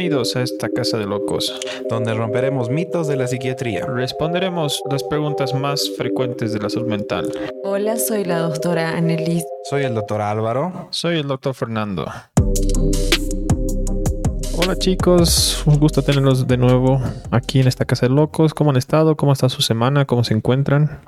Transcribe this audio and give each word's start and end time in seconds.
Bienvenidos 0.00 0.36
a 0.36 0.42
esta 0.42 0.68
casa 0.68 0.96
de 0.96 1.06
locos, 1.06 1.58
donde 1.90 2.14
romperemos 2.14 2.70
mitos 2.70 3.08
de 3.08 3.16
la 3.16 3.26
psiquiatría. 3.26 3.84
Responderemos 3.84 4.80
las 4.88 5.02
preguntas 5.02 5.54
más 5.54 5.90
frecuentes 5.96 6.52
de 6.52 6.60
la 6.60 6.70
salud 6.70 6.86
mental. 6.86 7.28
Hola, 7.64 7.96
soy 7.96 8.24
la 8.24 8.38
doctora 8.38 8.96
Annelies. 8.96 9.44
Soy 9.68 9.82
el 9.82 9.96
doctor 9.96 10.20
Álvaro. 10.20 10.86
Soy 10.90 11.18
el 11.18 11.26
doctor 11.26 11.52
Fernando. 11.52 12.06
Hola 14.56 14.76
chicos, 14.78 15.64
un 15.66 15.80
gusto 15.80 16.00
tenerlos 16.02 16.46
de 16.46 16.58
nuevo 16.58 17.02
aquí 17.32 17.58
en 17.58 17.66
esta 17.66 17.84
casa 17.84 18.06
de 18.06 18.14
locos. 18.14 18.54
¿Cómo 18.54 18.70
han 18.70 18.76
estado? 18.76 19.16
¿Cómo 19.16 19.32
está 19.32 19.48
su 19.48 19.62
semana? 19.62 20.04
¿Cómo 20.04 20.22
se 20.22 20.32
encuentran? 20.32 21.00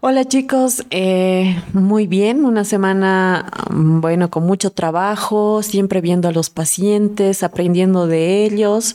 Hola 0.00 0.24
chicos, 0.26 0.84
eh, 0.90 1.60
muy 1.72 2.06
bien, 2.06 2.44
una 2.44 2.62
semana, 2.62 3.50
mm, 3.70 4.00
bueno, 4.00 4.30
con 4.30 4.44
mucho 4.44 4.70
trabajo, 4.70 5.64
siempre 5.64 6.00
viendo 6.00 6.28
a 6.28 6.32
los 6.32 6.50
pacientes, 6.50 7.42
aprendiendo 7.42 8.06
de 8.06 8.44
ellos. 8.44 8.94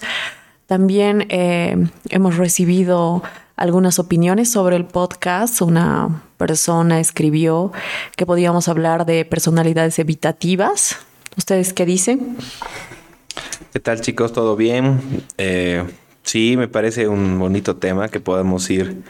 También 0.66 1.26
eh, 1.27 1.76
hemos 2.10 2.38
recibido 2.38 3.22
algunas 3.58 4.00
opiniones 4.00 4.50
sobre 4.50 4.77
el 4.77 4.86
podcast. 4.86 5.62
Una 5.62 6.24
persona 6.38 7.02
escribió 7.02 7.74
que 8.16 8.26
podíamos 8.26 8.70
hablar 8.70 9.05
de 9.05 9.26
personalidades 9.26 9.99
evitativas. 9.99 10.96
¿Ustedes 11.35 11.74
qué 11.74 11.85
dicen? 11.85 12.38
¿Qué 13.74 13.82
tal 13.82 13.99
chicos? 13.99 14.32
¿Todo 14.32 14.55
bien? 14.55 15.02
Eh, 15.38 15.84
sí, 16.24 16.55
me 16.55 16.70
parece 16.70 17.10
un 17.10 17.40
bonito 17.40 17.76
tema 17.76 18.08
que 18.08 18.22
podemos 18.22 18.70
ir 18.70 19.04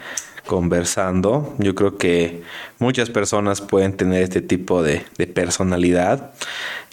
conversando. 0.46 1.54
Yo 1.58 1.76
creo 1.76 1.98
que 1.98 2.44
muchas 2.80 3.10
personas 3.10 3.62
pueden 3.62 3.96
tener 3.96 4.24
este 4.24 4.42
tipo 4.42 4.84
de, 4.84 5.06
personalidad 5.34 6.34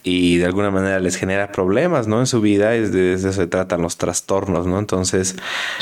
y 0.02 0.38
de 0.38 0.46
alguna 0.46 0.70
manera 0.70 0.98
les 0.98 1.16
genera 1.16 1.52
problemas, 1.52 2.06
¿no? 2.06 2.20
En 2.20 2.26
su 2.26 2.40
vida, 2.40 2.74
es 2.74 2.92
de, 2.92 3.14
eso 3.14 3.32
se 3.32 3.46
tratan 3.46 3.82
los 3.82 3.96
trastornos, 3.98 4.66
¿no? 4.66 4.78
Entonces, 4.78 5.36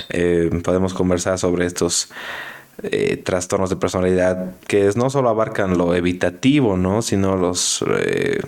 eh, 0.08 0.50
podemos 0.64 0.94
conversar 0.94 1.38
sobre 1.38 1.66
estos 1.66 2.10
eh, 2.82 3.16
trastornos 3.16 3.70
de 3.70 3.76
personalidad 3.76 4.52
que 4.66 4.90
no 4.94 5.10
solo 5.10 5.28
abarcan 5.28 5.76
lo 5.78 5.94
evitativo, 5.94 6.76
¿no? 6.76 7.02
Sino 7.02 7.36
los... 7.36 7.84
Eh, 7.88 8.40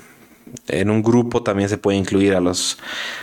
en 0.68 0.90
un 0.90 1.02
grupo 1.02 1.42
también 1.42 1.68
se 1.68 1.78
puede 1.78 1.98
incluir 1.98 2.34
a, 2.34 2.40
los, 2.40 2.78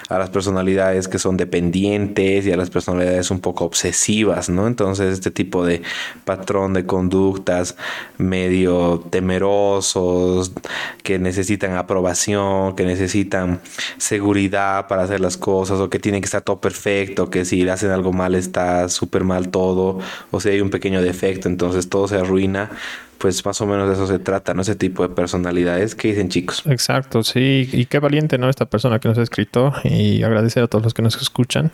a 0.10 0.18
las 0.18 0.30
personalidades 0.30 1.08
que 1.08 1.20
son 1.20 1.38
dependientes 1.38 2.46
y 2.46 2.52
a 2.52 2.58
las 2.58 2.70
personalidades 2.70 3.32
un 3.32 3.40
poco 3.40 3.66
obsesivas, 3.66 4.50
¿no? 4.50 4.68
Entonces 4.68 5.14
este 5.14 5.32
tipo 5.32 5.66
de 5.66 5.82
patrón 6.26 6.74
de 6.74 6.86
conductas 6.86 7.76
medio 8.18 9.00
temerosos, 9.10 10.52
que 11.04 11.20
necesitan 11.20 11.76
aprobación, 11.76 12.76
que 12.76 12.86
necesitan 12.86 13.62
seguridad 13.98 14.88
para 14.88 15.04
hacer 15.04 15.20
las 15.20 15.38
cosas 15.38 15.80
o 15.80 15.90
que 15.90 16.00
tienen 16.00 16.22
que 16.22 16.26
estar 16.26 16.42
todo 16.42 16.60
perfecto, 16.60 17.30
que 17.30 17.46
si 17.46 17.68
hacen 17.68 17.92
algo 17.92 18.14
mal 18.14 18.36
está 18.36 18.90
súper 18.90 19.24
mal 19.24 19.50
todo, 19.50 20.00
o 20.32 20.40
si 20.40 20.50
hay 20.50 20.62
un 20.62 20.70
pequeño 20.70 21.02
defecto, 21.02 21.48
entonces 21.48 21.90
todo 21.90 22.08
se 22.08 22.18
arruina 22.18 22.72
pues 23.18 23.46
más 23.46 23.60
o 23.62 23.66
menos 23.66 23.88
de 23.88 23.94
eso 23.94 24.08
se 24.08 24.20
trata, 24.20 24.54
¿no? 24.54 24.62
Ese 24.62 24.76
tipo 24.76 25.08
de 25.08 25.14
personalidades. 25.14 25.96
¿Qué 25.96 26.10
dicen 26.10 26.30
chicos? 26.30 26.64
Exacto, 26.66 27.24
sí. 27.24 27.70
Y 27.72 27.86
qué 27.86 28.00
valiente, 28.00 28.38
¿no? 28.38 28.50
Esta 28.50 28.66
persona 28.66 29.00
que 29.00 29.08
nos 29.08 29.18
ha 29.18 29.24
escrito 29.24 29.74
y 29.84 30.24
agradecer 30.24 30.64
a 30.64 30.68
todos 30.68 30.84
los 30.84 30.94
que 30.94 31.02
nos 31.02 31.16
escuchan. 31.22 31.72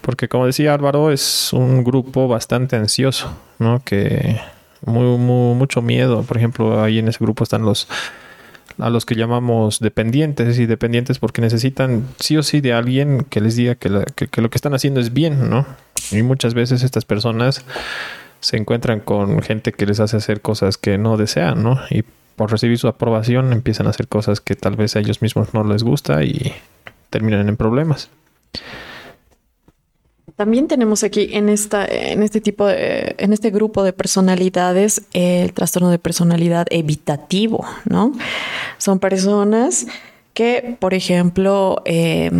Porque 0.00 0.28
como 0.28 0.46
decía 0.46 0.74
Álvaro, 0.74 1.10
es 1.10 1.52
un 1.52 1.84
grupo 1.84 2.28
bastante 2.28 2.76
ansioso, 2.76 3.36
¿no? 3.58 3.82
Que 3.84 4.40
muy, 4.84 5.18
mucho 5.18 5.82
miedo. 5.82 6.22
Por 6.22 6.36
ejemplo, 6.36 6.82
ahí 6.82 6.98
en 6.98 7.08
ese 7.08 7.18
grupo 7.20 7.44
están 7.44 7.62
los 7.62 7.88
a 8.78 8.90
los 8.90 9.06
que 9.06 9.14
llamamos 9.14 9.78
dependientes 9.78 10.58
y 10.58 10.66
dependientes 10.66 11.20
porque 11.20 11.40
necesitan 11.40 12.08
sí 12.18 12.36
o 12.36 12.42
sí 12.42 12.60
de 12.60 12.72
alguien 12.72 13.24
que 13.30 13.40
les 13.40 13.54
diga 13.54 13.76
que, 13.76 13.88
que 14.30 14.40
lo 14.42 14.50
que 14.50 14.58
están 14.58 14.74
haciendo 14.74 14.98
es 14.98 15.12
bien, 15.12 15.48
¿no? 15.48 15.64
Y 16.10 16.22
muchas 16.22 16.54
veces 16.54 16.82
estas 16.82 17.04
personas 17.04 17.64
se 18.44 18.58
encuentran 18.58 19.00
con 19.00 19.40
gente 19.40 19.72
que 19.72 19.86
les 19.86 20.00
hace 20.00 20.18
hacer 20.18 20.42
cosas 20.42 20.76
que 20.76 20.98
no 20.98 21.16
desean, 21.16 21.62
¿no? 21.62 21.80
Y 21.88 22.04
por 22.36 22.52
recibir 22.52 22.76
su 22.76 22.88
aprobación 22.88 23.54
empiezan 23.54 23.86
a 23.86 23.90
hacer 23.90 24.06
cosas 24.06 24.42
que 24.42 24.54
tal 24.54 24.76
vez 24.76 24.96
a 24.96 25.00
ellos 25.00 25.22
mismos 25.22 25.54
no 25.54 25.64
les 25.64 25.82
gusta 25.82 26.22
y 26.24 26.52
terminan 27.08 27.48
en 27.48 27.56
problemas. 27.56 28.10
También 30.36 30.68
tenemos 30.68 31.04
aquí 31.04 31.30
en 31.32 31.48
esta, 31.48 31.86
en 31.86 32.22
este 32.22 32.42
tipo 32.42 32.66
de, 32.66 33.14
en 33.16 33.32
este 33.32 33.48
grupo 33.48 33.82
de 33.82 33.94
personalidades, 33.94 35.06
el 35.14 35.54
trastorno 35.54 35.88
de 35.88 35.98
personalidad 35.98 36.66
evitativo, 36.68 37.64
¿no? 37.88 38.12
Son 38.76 38.98
personas 38.98 39.86
que, 40.34 40.76
por 40.78 40.92
ejemplo, 40.92 41.80
eh, 41.86 42.30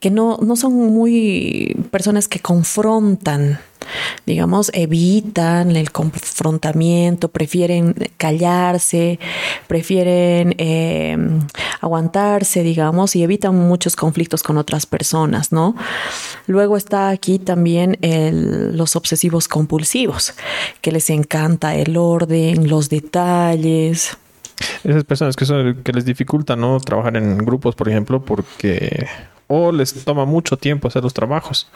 que 0.00 0.10
no, 0.10 0.38
no 0.42 0.56
son 0.56 0.74
muy 0.74 1.76
personas 1.90 2.28
que 2.28 2.40
confrontan, 2.40 3.60
digamos, 4.26 4.70
evitan 4.74 5.76
el 5.76 5.92
confrontamiento, 5.92 7.28
prefieren 7.28 7.94
callarse, 8.16 9.18
prefieren 9.66 10.54
em, 10.58 11.40
aguantarse, 11.80 12.62
digamos, 12.62 13.14
y 13.16 13.22
evitan 13.22 13.54
muchos 13.54 13.96
conflictos 13.96 14.42
con 14.42 14.58
otras 14.58 14.86
personas, 14.86 15.52
¿no? 15.52 15.74
Luego 16.46 16.76
está 16.76 17.10
aquí 17.10 17.38
también 17.38 17.96
los 18.00 18.96
obsesivos 18.96 19.48
compulsivos, 19.48 20.34
que 20.80 20.92
les 20.92 21.08
encanta 21.10 21.76
el 21.76 21.96
orden, 21.96 22.68
los 22.68 22.88
detalles. 22.88 24.16
Esas 24.82 25.04
personas 25.04 25.36
que, 25.36 25.44
son, 25.44 25.82
que 25.84 25.92
les 25.92 26.04
dificulta 26.04 26.56
no 26.56 26.80
trabajar 26.80 27.16
en 27.16 27.38
grupos, 27.38 27.76
por 27.76 27.88
ejemplo, 27.88 28.20
porque 28.20 29.06
o 29.48 29.72
les 29.72 29.92
toma 30.04 30.24
mucho 30.24 30.56
tiempo 30.56 30.86
hacer 30.86 31.02
los 31.02 31.12
trabajos. 31.12 31.68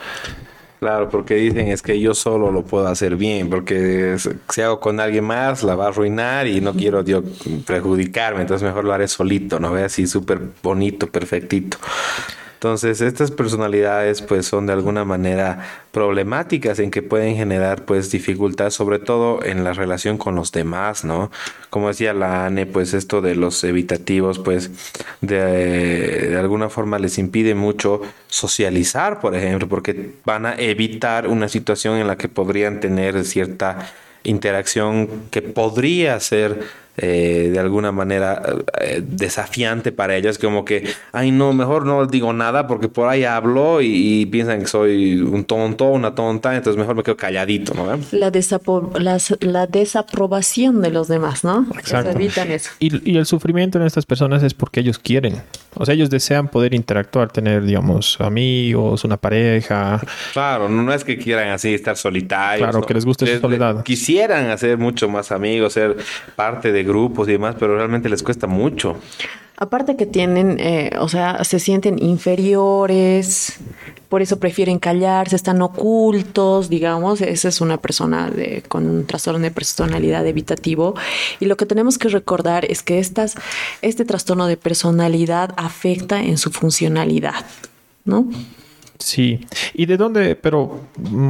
Claro, 0.83 1.09
porque 1.09 1.34
dicen 1.34 1.69
es 1.69 1.81
que 1.81 2.00
yo 2.00 2.12
solo 2.12 2.50
lo 2.50 2.65
puedo 2.65 2.88
hacer 2.88 3.15
bien, 3.15 3.49
porque 3.49 4.16
si 4.49 4.60
hago 4.60 4.81
con 4.81 4.99
alguien 4.99 5.22
más 5.22 5.62
la 5.62 5.77
va 5.77 5.84
a 5.84 5.88
arruinar 5.88 6.49
y 6.49 6.61
no 6.61 6.75
quiero 6.75 7.05
yo 7.05 7.22
perjudicarme, 7.65 8.41
entonces 8.41 8.66
mejor 8.66 8.84
lo 8.84 8.93
haré 8.93 9.06
solito, 9.06 9.61
¿no? 9.61 9.71
Ve 9.71 9.84
así 9.84 10.09
súper 10.09 10.41
bonito, 10.61 11.06
perfectito. 11.06 11.78
Entonces, 12.62 13.00
estas 13.00 13.33
personalidades 13.33 14.23
pues 14.23 14.47
son 14.47 14.69
de 14.69 14.73
alguna 14.73 15.05
manera 15.05 15.67
problemáticas 15.91 16.78
en 16.78 16.93
que 16.93 17.03
pueden 17.03 17.34
generar 17.34 17.84
pues 17.84 18.12
dificultad, 18.12 18.71
sobre 18.71 19.00
todo 19.00 19.45
en 19.45 19.65
la 19.65 19.73
relación 19.73 20.17
con 20.17 20.37
los 20.37 20.53
demás, 20.53 21.05
¿no? 21.05 21.33
Como 21.71 21.89
decía 21.89 22.15
la 22.15 22.47
ANE, 22.47 22.67
pues 22.67 22.95
esto 22.95 23.21
de 23.21 23.34
los 23.34 23.65
evitativos 23.65 24.39
pues 24.39 24.71
de, 25.23 26.28
de 26.28 26.39
alguna 26.39 26.69
forma 26.69 27.00
les 27.00 27.19
impide 27.19 27.56
mucho 27.56 28.00
socializar, 28.28 29.21
por 29.21 29.34
ejemplo, 29.34 29.69
porque 29.69 30.12
van 30.25 30.47
a 30.47 30.55
evitar 30.55 31.27
una 31.27 31.49
situación 31.49 31.97
en 31.97 32.06
la 32.06 32.17
que 32.17 32.29
podrían 32.29 32.79
tener 32.79 33.25
cierta 33.25 33.93
interacción 34.23 35.09
que 35.33 35.43
podría 35.43 36.21
ser 36.21 36.61
eh, 36.98 37.48
de 37.53 37.58
alguna 37.58 37.91
manera 37.91 38.42
eh, 38.80 39.03
desafiante 39.03 39.92
para 39.92 40.14
ellos, 40.14 40.36
como 40.38 40.64
que, 40.64 40.92
ay 41.12 41.30
no, 41.30 41.54
mejor 41.54 41.86
no 41.86 42.06
digo 42.06 42.34
nada 42.34 42.66
porque 42.66 42.88
por 42.88 43.08
ahí 43.08 43.25
hablo 43.25 43.80
y, 43.80 44.26
piensan 44.26 44.60
que 44.60 44.66
soy 44.66 45.20
un 45.20 45.44
tonto, 45.44 45.86
una 45.86 46.14
tonta, 46.14 46.54
entonces 46.54 46.78
mejor 46.78 46.94
me 46.94 47.02
quedo 47.02 47.16
calladito, 47.16 47.72
¿no? 47.75 47.86
La, 48.12 48.31
la, 49.41 49.66
desaprobación 49.66 50.82
de 50.82 50.91
los 50.91 51.08
demás, 51.08 51.44
¿no? 51.44 51.66
Exacto. 51.78 52.10
Evitan 52.10 52.50
eso. 52.50 52.70
Y, 52.78 53.10
y 53.10 53.16
el 53.16 53.26
sufrimiento 53.26 53.78
en 53.78 53.86
estas 53.86 54.04
personas 54.04 54.42
es 54.42 54.52
porque 54.52 54.81
ellos 54.81 54.98
quieren, 54.98 55.42
o 55.82 55.84
sea, 55.84 55.97
ellos 55.97 56.10
desean 56.10 56.47
poder 56.47 56.75
interactuar, 56.75 57.32
tener, 57.32 57.65
digamos, 57.65 58.16
amigos, 58.20 59.03
una 59.03 59.16
pareja. 59.16 60.00
Claro, 60.32 60.69
no 60.69 60.94
es 60.94 61.03
que 61.03 61.19
quieran 61.19 61.48
así 61.48 61.75
estar 61.75 61.97
solitarios. 61.97 62.70
Claro, 62.70 62.87
que 62.87 62.94
les 62.94 63.04
guste 63.04 63.26
su 63.26 63.41
soledad. 63.41 63.82
Quisieran 63.82 64.50
hacer 64.50 64.78
mucho 64.78 65.09
más 65.09 65.32
amigos, 65.32 65.72
ser 65.72 65.97
parte 66.37 66.70
de 66.70 66.84
grupos 66.84 67.28
y 67.28 67.32
demás, 67.32 67.56
pero 67.59 67.76
realmente 67.76 68.09
les 68.09 68.22
cuesta 68.22 68.47
mucho. 68.47 68.97
Aparte 69.56 69.96
que 69.96 70.06
tienen, 70.06 70.58
eh, 70.58 70.90
o 70.98 71.08
sea, 71.08 71.44
se 71.44 71.58
sienten 71.58 72.02
inferiores, 72.02 73.58
por 74.08 74.20
eso 74.20 74.38
prefieren 74.38 74.78
callarse, 74.78 75.37
están 75.37 75.62
ocultos, 75.62 76.69
digamos. 76.69 77.20
Esa 77.20 77.49
es 77.49 77.60
una 77.60 77.76
persona 77.76 78.31
de, 78.31 78.62
con 78.66 78.88
un 78.88 79.06
trastorno 79.06 79.40
de 79.40 79.50
personalidad 79.50 80.26
evitativo. 80.26 80.94
Y 81.38 81.46
lo 81.46 81.56
que 81.56 81.66
tenemos 81.66 81.96
que 81.99 82.08
recordar 82.08 82.64
es 82.64 82.82
que 82.82 82.99
estas, 82.99 83.37
este 83.82 84.04
trastorno 84.04 84.46
de 84.46 84.56
personalidad 84.56 85.55
afecta 85.56 86.20
en 86.20 86.38
su 86.38 86.50
funcionalidad, 86.50 87.44
¿no? 88.05 88.28
Sí. 88.98 89.40
¿Y 89.75 89.87
de 89.87 89.96
dónde, 89.96 90.37
pero, 90.37 90.81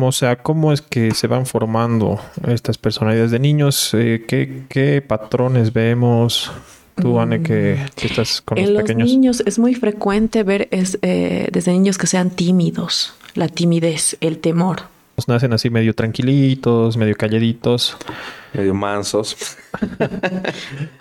o 0.00 0.12
sea, 0.12 0.36
cómo 0.36 0.72
es 0.72 0.82
que 0.82 1.12
se 1.12 1.26
van 1.26 1.46
formando 1.46 2.20
estas 2.46 2.78
personalidades 2.78 3.30
de 3.30 3.38
niños? 3.38 3.94
Eh, 3.94 4.25
¿qué, 4.26 5.04
patrones 5.06 5.72
vemos? 5.72 6.52
Tú, 6.94 7.18
Anne, 7.18 7.42
que, 7.42 7.78
estás 8.02 8.40
con 8.42 8.58
en 8.58 8.74
los 8.74 8.82
pequeños. 8.82 9.08
los 9.08 9.10
niños 9.10 9.42
es 9.46 9.58
muy 9.58 9.74
frecuente 9.74 10.42
ver 10.42 10.68
es, 10.70 10.98
eh, 11.02 11.48
desde 11.50 11.72
niños 11.72 11.98
que 11.98 12.06
sean 12.06 12.30
tímidos, 12.30 13.14
la 13.34 13.48
timidez, 13.48 14.16
el 14.20 14.38
temor. 14.38 14.82
Nacen 15.26 15.52
así 15.52 15.70
medio 15.70 15.94
tranquilitos, 15.94 16.96
medio 16.96 17.14
calladitos. 17.16 17.96
Medio 18.52 18.75
mansos. 18.75 19.56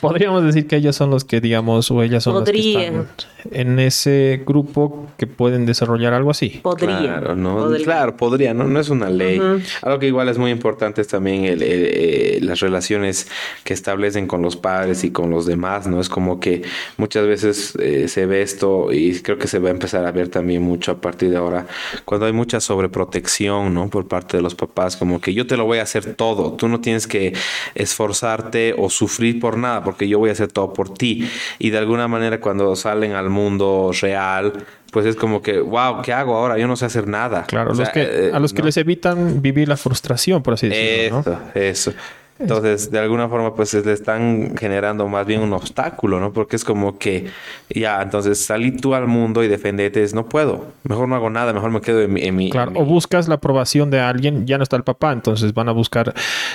Podríamos 0.00 0.44
decir 0.44 0.66
que 0.66 0.76
ellos 0.76 0.96
son 0.96 1.10
los 1.10 1.24
que, 1.24 1.40
digamos, 1.40 1.90
o 1.90 2.02
ellas 2.02 2.24
son 2.24 2.34
los 2.34 2.44
que 2.44 2.58
están 2.58 3.08
en 3.50 3.78
ese 3.78 4.42
grupo 4.46 5.06
que 5.16 5.26
pueden 5.26 5.66
desarrollar 5.66 6.12
algo 6.12 6.30
así. 6.30 6.60
Podría. 6.62 6.98
Claro, 6.98 7.36
¿no? 7.36 7.70
Claro, 7.84 8.16
podría, 8.16 8.54
¿no? 8.54 8.64
No 8.64 8.80
es 8.80 8.88
una 8.88 9.08
ley. 9.10 9.40
Algo 9.82 9.98
que 9.98 10.06
igual 10.06 10.28
es 10.28 10.38
muy 10.38 10.50
importante 10.50 11.00
es 11.00 11.08
también 11.08 11.44
el, 11.44 11.60
eh, 11.62 12.38
las 12.42 12.60
relaciones 12.60 13.28
que 13.64 13.74
establecen 13.74 14.26
con 14.26 14.42
los 14.42 14.56
padres 14.56 15.04
y 15.04 15.10
con 15.10 15.30
los 15.30 15.46
demás, 15.46 15.86
¿no? 15.86 16.00
Es 16.00 16.08
como 16.08 16.40
que 16.40 16.62
muchas 16.96 17.26
veces 17.26 17.74
eh, 17.78 18.08
se 18.08 18.26
ve 18.26 18.42
esto 18.42 18.92
y 18.92 19.20
creo 19.20 19.38
que 19.38 19.46
se 19.46 19.58
va 19.58 19.68
a 19.68 19.72
empezar 19.72 20.04
a 20.04 20.12
ver 20.12 20.28
también 20.28 20.62
mucho 20.62 20.92
a 20.92 21.00
partir 21.00 21.30
de 21.30 21.36
ahora, 21.36 21.66
cuando 22.04 22.26
hay 22.26 22.32
mucha 22.32 22.60
sobreprotección, 22.60 23.72
¿no? 23.72 23.88
Por 23.88 24.08
parte 24.08 24.36
de 24.36 24.42
los 24.42 24.54
papás, 24.54 24.96
como 24.96 25.20
que 25.20 25.34
yo 25.34 25.46
te 25.46 25.56
lo 25.56 25.64
voy 25.64 25.78
a 25.78 25.82
hacer 25.82 26.14
todo, 26.14 26.52
tú 26.52 26.68
no 26.68 26.80
tienes 26.80 26.87
que 27.06 27.34
esforzarte 27.74 28.74
o 28.76 28.90
sufrir 28.90 29.40
por 29.40 29.56
nada, 29.56 29.84
porque 29.84 30.08
yo 30.08 30.18
voy 30.18 30.30
a 30.30 30.32
hacer 30.32 30.50
todo 30.52 30.72
por 30.72 30.94
ti. 30.94 31.28
Y 31.58 31.70
de 31.70 31.78
alguna 31.78 32.08
manera 32.08 32.40
cuando 32.40 32.74
salen 32.76 33.12
al 33.12 33.30
mundo 33.30 33.90
real, 34.00 34.52
pues 34.90 35.06
es 35.06 35.16
como 35.16 35.42
que, 35.42 35.60
wow, 35.60 36.02
¿qué 36.02 36.12
hago 36.12 36.36
ahora? 36.36 36.58
Yo 36.58 36.66
no 36.66 36.76
sé 36.76 36.86
hacer 36.86 37.06
nada. 37.06 37.44
Claro, 37.46 37.74
los 37.74 37.88
que, 37.90 38.02
eh, 38.02 38.30
a 38.32 38.38
los 38.38 38.52
que 38.52 38.62
les 38.62 38.76
evitan 38.76 39.42
vivir 39.42 39.68
la 39.68 39.76
frustración, 39.76 40.42
por 40.42 40.54
así 40.54 40.68
decirlo. 40.68 41.20
Eso, 41.20 41.40
eso. 41.54 41.92
Entonces, 42.38 42.90
de 42.90 43.00
alguna 43.00 43.28
forma, 43.28 43.54
pues 43.54 43.74
le 43.74 43.92
están 43.92 44.56
generando 44.56 45.08
más 45.08 45.26
bien 45.26 45.40
un 45.40 45.52
obstáculo, 45.52 46.20
¿no? 46.20 46.32
Porque 46.32 46.54
es 46.54 46.64
como 46.64 46.96
que, 46.96 47.26
ya, 47.68 48.00
entonces 48.00 48.38
salí 48.38 48.70
tú 48.70 48.94
al 48.94 49.08
mundo 49.08 49.42
y 49.42 49.48
defendete, 49.48 50.04
es, 50.04 50.14
no 50.14 50.28
puedo, 50.28 50.66
mejor 50.84 51.08
no 51.08 51.16
hago 51.16 51.30
nada, 51.30 51.52
mejor 51.52 51.72
me 51.72 51.80
quedo 51.80 52.00
en 52.00 52.36
mi... 52.36 52.50
claro, 52.50 52.72
o 52.76 52.84
buscas 52.84 53.26
la 53.26 53.36
aprobación 53.36 53.90
de 53.90 53.98
alguien, 53.98 54.46
ya 54.46 54.56
no 54.56 54.62
está 54.62 54.76
el 54.76 54.84
papá, 54.84 55.12
entonces 55.12 55.52
van 55.52 55.68
a 55.68 55.72
buscar 55.72 56.14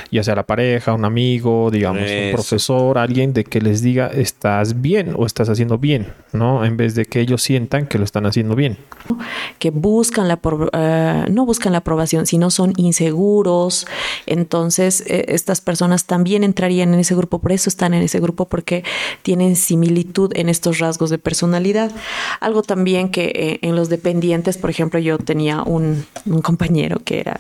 ya 0.10 0.24
sea 0.24 0.36
la 0.36 0.44
pareja, 0.44 0.94
un 0.94 1.04
amigo, 1.04 1.70
digamos, 1.70 2.04
un 2.04 2.32
profesor, 2.32 2.98
alguien 2.98 3.34
de 3.34 3.44
que 3.44 3.60
les 3.60 3.82
diga, 3.82 4.08
estás 4.08 4.82
bien 4.82 5.14
o 5.18 5.26
estás 5.26 5.50
haciendo 5.50 5.78
bien, 5.78 6.14
¿no? 6.32 6.64
En 6.64 6.78
vez 6.78 6.96
de 6.96 7.06
que 7.06 7.20
ellos 7.20 7.42
sientan 7.42 7.88
que 7.88 7.98
lo 7.98 8.06
están 8.06 8.26
haciendo 8.26 8.56
bien. 8.56 8.78
Que 9.60 9.70
buscan 9.70 10.30
la, 10.30 10.40
uh, 10.42 11.30
no 11.30 11.46
buscan 11.46 11.74
la 11.74 11.80
aprobación, 11.80 12.26
sino 12.26 12.52
son 12.52 12.72
inseguros, 12.78 13.86
entonces 14.26 15.04
eh, 15.08 15.26
estas 15.28 15.60
personas 15.60 15.73
personas 15.74 16.06
también 16.06 16.44
entrarían 16.44 16.94
en 16.94 17.00
ese 17.00 17.16
grupo, 17.16 17.40
por 17.40 17.52
eso 17.52 17.68
están 17.68 17.96
en 17.96 18.04
ese 18.04 18.20
grupo, 18.20 18.46
porque 18.46 18.84
tienen 19.24 19.56
similitud 19.56 20.32
en 20.36 20.48
estos 20.48 20.78
rasgos 20.78 21.10
de 21.10 21.18
personalidad. 21.18 21.92
Algo 22.42 22.62
también 22.62 23.10
que 23.10 23.32
eh, 23.34 23.60
en 23.64 23.76
los 23.76 23.90
dependientes, 23.90 24.60
por 24.60 24.70
ejemplo, 24.70 25.00
yo 25.00 25.18
tenía 25.18 25.64
un, 25.64 26.06
un 26.28 26.42
compañero 26.44 27.00
que 27.04 27.22
era 27.22 27.40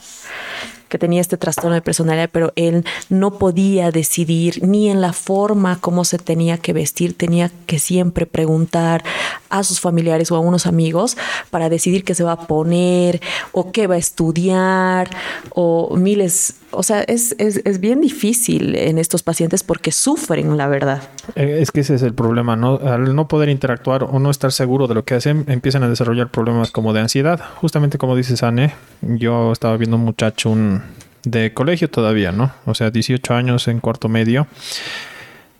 que 0.89 0.99
tenía 0.99 1.21
este 1.21 1.37
trastorno 1.37 1.73
de 1.73 1.81
personalidad, 1.81 2.29
pero 2.31 2.53
él 2.55 2.85
no 3.09 3.39
podía 3.39 3.89
decidir 3.89 4.63
ni 4.63 4.91
en 4.91 5.01
la 5.01 5.11
forma 5.11 5.79
como 5.79 6.05
se 6.05 6.19
tenía 6.19 6.59
que 6.59 6.71
vestir, 6.71 7.17
tenía 7.17 7.49
que 7.65 7.79
siempre 7.79 8.27
preguntar 8.27 9.03
a 9.49 9.63
sus 9.63 9.79
familiares 9.79 10.31
o 10.31 10.35
a 10.35 10.39
unos 10.39 10.67
amigos 10.67 11.17
para 11.49 11.69
decidir 11.69 12.03
qué 12.03 12.13
se 12.13 12.23
va 12.23 12.33
a 12.33 12.45
poner 12.45 13.21
o 13.53 13.71
qué 13.71 13.87
va 13.87 13.95
a 13.95 13.97
estudiar 13.97 15.09
o 15.49 15.95
miles, 15.97 16.57
o 16.73 16.83
sea, 16.83 17.01
es, 17.01 17.35
es, 17.37 17.79
bien 17.79 18.01
difícil 18.01 18.75
en 18.75 18.97
estos 18.97 19.23
pacientes 19.23 19.63
porque 19.63 19.91
sufren, 19.91 20.57
la 20.57 20.67
verdad. 20.67 21.03
Eh, 21.35 21.59
es 21.61 21.71
que 21.71 21.81
ese 21.81 21.95
es 21.95 22.01
el 22.01 22.13
problema, 22.13 22.55
¿no? 22.55 22.77
Al 22.77 23.15
no 23.15 23.27
poder 23.27 23.49
interactuar 23.49 24.03
o 24.03 24.19
no 24.19 24.29
estar 24.29 24.51
seguro 24.51 24.87
de 24.87 24.95
lo 24.95 25.05
que 25.05 25.15
hacen, 25.15 25.45
empiezan 25.47 25.83
a 25.83 25.89
desarrollar 25.89 26.29
problemas 26.29 26.71
como 26.71 26.93
de 26.93 27.01
ansiedad. 27.01 27.41
Justamente 27.55 27.97
como 27.97 28.15
dices, 28.15 28.43
Anne, 28.43 28.73
yo 29.01 29.51
estaba 29.51 29.77
viendo 29.77 29.97
un 29.97 30.03
muchacho, 30.03 30.49
un, 30.49 30.81
de 31.23 31.53
colegio 31.53 31.89
todavía, 31.89 32.31
¿no? 32.31 32.51
O 32.65 32.73
sea, 32.73 32.91
18 32.91 33.33
años 33.33 33.67
en 33.67 33.79
cuarto 33.79 34.09
medio, 34.09 34.47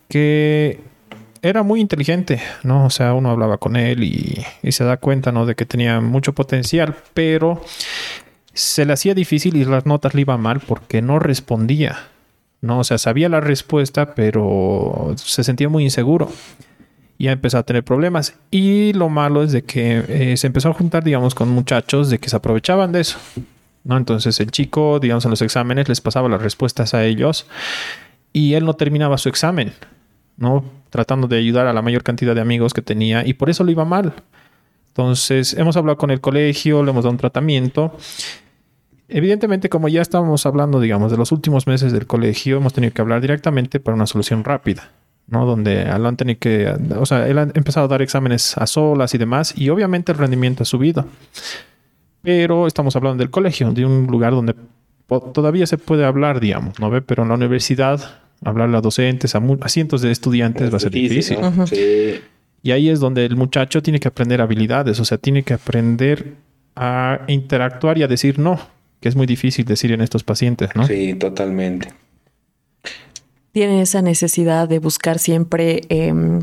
que 0.10 0.80
era 1.44 1.62
muy 1.62 1.82
inteligente, 1.82 2.42
¿no? 2.64 2.86
O 2.86 2.90
sea, 2.90 3.14
uno 3.14 3.30
hablaba 3.30 3.58
con 3.58 3.76
él 3.76 4.04
y, 4.04 4.72
se 4.72 4.84
da 4.86 4.98
cuenta, 4.98 5.32
¿no? 5.32 5.46
De 5.46 5.56
que 5.56 5.66
tenía 5.66 6.00
mucho 6.00 6.34
potencial, 6.34 6.96
pero 7.14 7.62
se 8.54 8.86
le 8.86 8.94
hacía 8.94 9.14
difícil 9.14 9.56
y 9.56 9.66
las 9.66 9.86
notas 9.86 10.14
le 10.14 10.22
iban 10.22 10.42
mal 10.42 10.60
porque 10.60 11.02
no 11.02 11.20
respondía, 11.20 11.98
¿no? 12.62 12.80
O 12.80 12.84
sea, 12.84 12.98
sabía 12.98 13.30
la 13.30 13.42
respuesta, 13.42 14.14
pero 14.16 15.14
se 15.18 15.44
sentía 15.44 15.70
muy 15.70 15.84
inseguro. 15.84 16.32
Y 17.18 17.28
empezó 17.28 17.60
a 17.60 17.64
tener 17.64 17.84
problemas. 17.84 18.36
Y 18.52 18.92
lo 18.94 19.08
malo 19.08 19.44
es 19.44 19.52
de 19.52 19.64
que 19.64 20.04
eh, 20.08 20.38
se 20.38 20.48
empezó 20.48 20.70
a 20.70 20.74
juntar, 20.74 21.04
digamos, 21.04 21.36
con 21.36 21.50
muchachos 21.50 22.10
de 22.10 22.18
que 22.20 22.30
se 22.30 22.36
aprovechaban 22.36 22.92
de 22.92 23.02
eso. 23.02 23.18
¿no? 23.84 23.98
Entonces 23.98 24.40
el 24.40 24.52
chico, 24.52 25.00
digamos, 25.00 25.26
en 25.26 25.32
los 25.32 25.42
exámenes 25.42 25.90
les 25.90 26.02
pasaba 26.02 26.30
las 26.30 26.42
respuestas 26.42 26.94
a 26.94 27.06
ellos 27.06 27.46
y 28.32 28.54
él 28.54 28.66
no 28.66 28.74
terminaba 28.74 29.18
su 29.18 29.30
examen, 29.30 29.74
¿no? 30.38 30.64
Tratando 30.90 31.28
de 31.28 31.38
ayudar 31.38 31.68
a 31.68 31.74
la 31.74 31.82
mayor 31.82 32.04
cantidad 32.04 32.36
de 32.36 32.42
amigos 32.42 32.74
que 32.74 32.82
tenía 32.82 33.26
y 33.26 33.34
por 33.34 33.50
eso 33.50 33.64
le 33.64 33.74
iba 33.74 33.86
mal. 33.86 34.14
Entonces 34.88 35.54
hemos 35.54 35.76
hablado 35.76 35.98
con 35.98 36.12
el 36.12 36.22
colegio, 36.22 36.84
le 36.84 36.92
hemos 36.92 37.04
dado 37.04 37.12
un 37.12 37.18
tratamiento. 37.18 37.98
Evidentemente, 39.16 39.70
como 39.70 39.90
ya 39.90 40.02
estábamos 40.02 40.44
hablando, 40.48 40.80
digamos, 40.80 41.12
de 41.12 41.18
los 41.18 41.32
últimos 41.32 41.68
meses 41.68 41.94
del 41.94 42.08
colegio, 42.08 42.58
hemos 42.58 42.74
tenido 42.74 42.94
que 42.94 43.02
hablar 43.02 43.22
directamente 43.22 43.80
para 43.80 43.94
una 43.94 44.08
solución 44.08 44.44
rápida. 44.44 44.90
¿no? 45.28 45.46
Donde 45.46 45.84
él 45.84 46.06
han 46.06 46.18
tenido 46.18 46.40
que, 46.40 46.68
o 46.98 47.06
sea, 47.06 47.28
él 47.28 47.38
ha 47.38 47.44
empezado 47.44 47.86
a 47.86 47.90
dar 47.90 48.02
exámenes 48.02 48.58
a 48.58 48.66
solas 48.66 49.14
y 49.14 49.20
demás, 49.20 49.54
y 49.56 49.70
obviamente 49.70 50.12
el 50.12 50.18
rendimiento 50.18 50.64
ha 50.64 50.66
subido. 50.66 51.06
Pero 52.24 52.66
estamos 52.66 52.96
hablando 52.96 53.22
del 53.22 53.30
colegio, 53.30 53.72
de 53.72 53.86
un 53.86 54.08
lugar 54.08 54.34
donde 54.34 54.56
todavía 55.32 55.68
se 55.68 55.78
puede 55.78 56.06
hablar, 56.06 56.40
digamos, 56.40 56.80
¿no 56.80 56.90
ve? 56.90 57.04
Pero 57.04 57.22
en 57.22 57.30
la 57.30 57.36
universidad, 57.36 58.02
hablarle 58.44 58.78
a 58.78 58.82
docentes, 58.82 59.36
a, 59.36 59.42
cientos 59.68 60.02
de 60.02 60.12
estudiantes 60.12 60.74
va 60.74 60.78
a 60.78 60.80
ser 60.80 60.92
difícil. 60.92 61.38
Y 62.64 62.72
ahí 62.72 62.90
es 62.90 63.00
donde 63.00 63.26
el 63.26 63.36
muchacho 63.36 63.84
tiene 63.84 64.00
que 64.00 64.08
aprender 64.08 64.42
habilidades, 64.42 65.00
o 65.00 65.06
sea, 65.06 65.20
tiene 65.20 65.44
que 65.44 65.54
aprender 65.54 66.34
a 66.76 67.20
interactuar 67.28 68.00
y 68.00 68.04
a 68.04 68.08
decir 68.08 68.40
no, 68.40 68.58
que 69.04 69.10
es 69.10 69.18
muy 69.18 69.28
difícil 69.28 69.66
decir 69.66 69.92
en 69.92 70.00
estos 70.00 70.24
pacientes, 70.24 70.70
¿no? 70.76 70.88
Sí, 70.88 71.14
totalmente. 71.16 71.90
Tiene 73.52 73.82
esa 73.82 74.02
necesidad 74.02 74.70
de 74.70 74.80
buscar 74.80 75.20
siempre 75.20 75.82
em, 75.90 76.42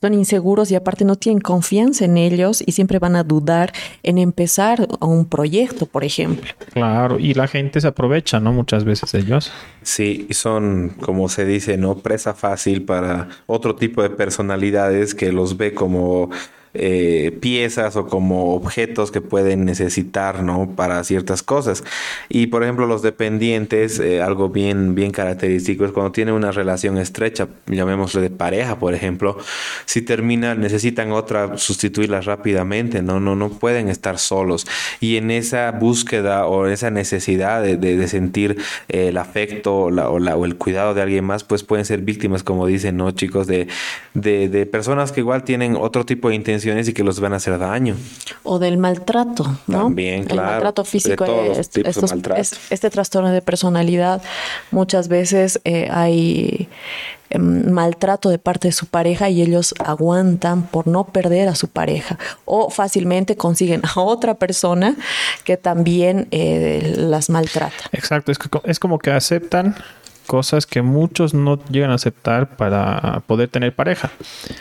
son 0.00 0.14
inseguros 0.14 0.70
y 0.70 0.76
aparte 0.76 1.04
no 1.04 1.16
tienen 1.16 1.42
confianza 1.42 2.06
en 2.06 2.16
ellos 2.16 2.62
y 2.64 2.72
siempre 2.72 2.98
van 2.98 3.16
a 3.16 3.22
dudar 3.22 3.74
en 4.02 4.16
empezar 4.16 4.88
un 5.00 5.26
proyecto, 5.26 5.84
por 5.84 6.02
ejemplo. 6.02 6.50
Claro, 6.72 7.18
y 7.18 7.34
la 7.34 7.46
gente 7.46 7.82
se 7.82 7.88
aprovecha, 7.88 8.40
¿no? 8.40 8.50
Muchas 8.50 8.84
veces 8.84 9.12
ellos. 9.12 9.52
Sí, 9.82 10.26
y 10.30 10.32
son, 10.32 10.94
como 11.00 11.28
se 11.28 11.44
dice, 11.44 11.76
¿no? 11.76 11.98
Presa 11.98 12.32
fácil 12.32 12.82
para 12.82 13.28
otro 13.46 13.76
tipo 13.76 14.02
de 14.02 14.08
personalidades 14.08 15.14
que 15.14 15.32
los 15.32 15.58
ve 15.58 15.74
como 15.74 16.30
eh, 16.72 17.36
piezas 17.40 17.96
o 17.96 18.06
como 18.06 18.54
objetos 18.54 19.10
que 19.10 19.20
pueden 19.20 19.64
necesitar, 19.64 20.44
¿no? 20.44 20.70
Para 20.76 21.02
ciertas 21.02 21.42
cosas. 21.42 21.82
Y 22.28 22.46
por 22.46 22.62
ejemplo, 22.62 22.86
los 22.86 23.02
dependientes, 23.02 23.98
eh, 23.98 24.22
algo 24.22 24.50
bien, 24.50 24.94
bien 24.94 25.10
característico 25.10 25.84
es 25.84 25.90
cuando 25.90 26.12
tienen 26.12 26.34
una 26.34 26.52
relación 26.52 26.96
estrecha, 26.98 27.48
llamémosle 27.66 28.20
de 28.20 28.30
pareja, 28.30 28.78
por 28.78 28.94
ejemplo, 28.94 29.36
si 29.84 30.02
terminan, 30.02 30.60
necesitan 30.60 31.10
otra, 31.10 31.58
sustituirla 31.58 32.20
rápidamente, 32.20 33.02
¿no? 33.02 33.18
No, 33.18 33.34
no 33.34 33.48
pueden 33.50 33.88
estar 33.88 34.18
solos. 34.18 34.64
Y 35.00 35.16
en 35.16 35.32
esa 35.32 35.72
búsqueda 35.72 36.46
o 36.46 36.68
esa 36.68 36.90
necesidad 36.90 37.62
de, 37.64 37.76
de, 37.78 38.06
sentir 38.06 38.58
eh, 38.88 39.08
el 39.08 39.16
afecto 39.16 39.76
o, 39.76 39.90
la, 39.90 40.08
o, 40.08 40.44
el 40.44 40.56
cuidado 40.56 40.94
de 40.94 41.02
alguien 41.02 41.24
más, 41.24 41.42
pues 41.42 41.64
pueden 41.64 41.84
ser 41.84 42.02
víctimas, 42.02 42.44
como 42.44 42.66
dicen, 42.66 42.96
¿no, 42.96 43.10
chicos? 43.10 43.48
De, 43.48 43.66
de, 44.14 44.48
de 44.48 44.66
personas 44.66 45.10
que 45.10 45.20
igual 45.20 45.42
tienen 45.42 45.76
otro 45.76 46.06
tipo 46.06 46.28
de 46.28 46.36
intención 46.36 46.59
y 46.64 46.92
que 46.92 47.04
los 47.04 47.20
van 47.20 47.32
a 47.32 47.36
hacer 47.36 47.58
daño. 47.58 47.96
O 48.42 48.58
del 48.58 48.78
maltrato, 48.78 49.58
¿no? 49.66 49.84
También, 49.84 50.24
claro. 50.24 50.48
El 50.48 50.54
maltrato 50.54 50.84
físico. 50.84 51.24
este 52.70 52.90
trastorno 52.90 53.30
de 53.30 53.42
personalidad, 53.42 54.22
muchas 54.70 55.08
veces 55.08 55.60
eh, 55.64 55.88
hay 55.90 56.68
em, 57.30 57.70
maltrato 57.70 58.28
de 58.28 58.38
parte 58.38 58.68
de 58.68 58.72
su 58.72 58.86
pareja 58.86 59.28
y 59.28 59.42
ellos 59.42 59.74
aguantan 59.78 60.62
por 60.62 60.86
no 60.86 61.04
perder 61.04 61.48
a 61.48 61.54
su 61.54 61.68
pareja 61.68 62.18
o 62.44 62.70
fácilmente 62.70 63.36
consiguen 63.36 63.82
a 63.84 64.00
otra 64.00 64.34
persona 64.34 64.96
que 65.44 65.56
también 65.56 66.28
eh, 66.30 66.94
las 66.96 67.30
maltrata. 67.30 67.84
Exacto, 67.92 68.32
es, 68.32 68.38
es 68.64 68.78
como 68.78 68.98
que 68.98 69.10
aceptan 69.10 69.76
cosas 70.30 70.64
que 70.64 70.80
muchos 70.80 71.34
no 71.34 71.58
llegan 71.70 71.90
a 71.90 71.94
aceptar 71.94 72.56
para 72.56 73.20
poder 73.26 73.48
tener 73.48 73.74
pareja. 73.74 74.12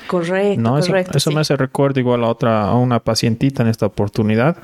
Correcto. 0.07 0.59
¿no? 0.59 0.79
Eso, 0.79 0.95
eso 0.95 1.31
me 1.31 1.41
hace 1.41 1.55
recuerdo 1.57 1.99
igual 1.99 2.23
a 2.23 2.27
otra, 2.27 2.63
a 2.63 2.73
una 2.73 2.99
pacientita 2.99 3.61
en 3.61 3.69
esta 3.69 3.85
oportunidad 3.85 4.57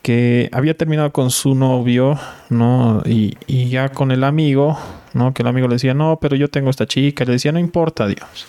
que 0.00 0.48
había 0.52 0.76
terminado 0.76 1.10
con 1.10 1.32
su 1.32 1.56
novio, 1.56 2.20
¿no? 2.50 3.02
Y, 3.04 3.36
y 3.48 3.68
ya 3.68 3.88
con 3.88 4.12
el 4.12 4.22
amigo, 4.22 4.78
¿no? 5.12 5.34
Que 5.34 5.42
el 5.42 5.48
amigo 5.48 5.66
le 5.66 5.74
decía, 5.74 5.92
no, 5.92 6.20
pero 6.20 6.36
yo 6.36 6.46
tengo 6.46 6.70
esta 6.70 6.86
chica, 6.86 7.24
le 7.24 7.32
decía, 7.32 7.50
no 7.50 7.58
importa, 7.58 8.06
Dios. 8.06 8.46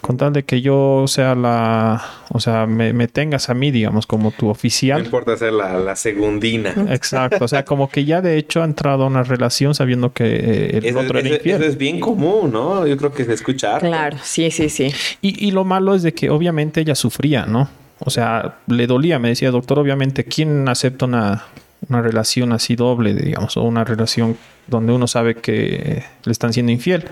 Con 0.00 0.16
tal 0.16 0.32
de 0.32 0.44
que 0.44 0.60
yo 0.62 1.04
sea 1.06 1.34
la, 1.34 2.02
o 2.30 2.40
sea, 2.40 2.66
me, 2.66 2.92
me 2.92 3.06
tengas 3.08 3.50
a 3.50 3.54
mí, 3.54 3.70
digamos, 3.70 4.06
como 4.06 4.30
tu 4.30 4.46
No 4.46 4.52
oficial. 4.52 5.04
importa 5.04 5.36
ser 5.36 5.52
la, 5.52 5.78
la 5.78 5.94
segundina. 5.96 6.74
Exacto, 6.90 7.44
o 7.44 7.48
sea, 7.48 7.64
como 7.64 7.88
que 7.90 8.04
ya 8.04 8.20
de 8.20 8.36
hecho 8.38 8.62
ha 8.62 8.64
entrado 8.64 9.04
a 9.04 9.06
una 9.06 9.22
relación 9.22 9.74
sabiendo 9.74 10.12
que 10.12 10.24
eh, 10.24 10.76
el 10.78 10.86
Eso, 10.86 11.00
otro 11.00 11.18
era 11.18 11.28
eso- 11.28 11.36
infiel. 11.36 11.56
eso 11.62 11.70
es 11.70 11.76
bien 11.78 12.00
común, 12.00 12.50
¿no? 12.52 12.86
Yo 12.86 12.96
creo 12.96 13.12
que 13.12 13.24
se 13.24 13.34
escucha. 13.34 13.74
harto. 13.76 13.86
Claro, 13.86 14.16
sí, 14.22 14.50
sí, 14.50 14.68
sí. 14.68 14.92
Y, 15.20 15.46
y 15.46 15.50
lo 15.50 15.64
malo 15.64 15.94
es 15.94 16.02
de 16.02 16.14
que 16.14 16.30
obviamente 16.30 16.80
ella 16.80 16.94
sufría, 16.94 17.46
¿no? 17.46 17.68
O 18.00 18.10
sea, 18.10 18.56
le 18.66 18.86
dolía, 18.86 19.18
me 19.18 19.28
decía, 19.28 19.50
doctor, 19.50 19.78
obviamente, 19.78 20.24
¿quién 20.24 20.66
acepta 20.68 21.04
una, 21.04 21.44
una 21.88 22.00
relación 22.00 22.52
así 22.52 22.74
doble, 22.74 23.12
digamos, 23.12 23.56
o 23.58 23.62
una 23.62 23.84
relación 23.84 24.36
donde 24.66 24.92
uno 24.94 25.06
sabe 25.06 25.34
que 25.34 26.02
le 26.24 26.32
están 26.32 26.52
siendo 26.54 26.72
infiel? 26.72 27.04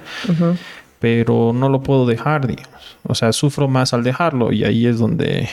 Pero 1.00 1.52
no 1.52 1.69
lo 1.69 1.83
puedo 1.83 2.07
dejar, 2.07 2.47
digamos. 2.47 2.99
O 3.05 3.14
sea, 3.14 3.33
sufro 3.33 3.69
más 3.69 3.95
al 3.95 4.02
dejarlo 4.02 4.52
y 4.52 4.64
ahí 4.64 4.87
es 4.87 4.99
donde 4.99 5.49